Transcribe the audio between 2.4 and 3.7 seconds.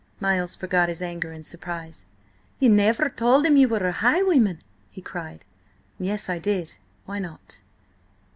"Ye never told him ye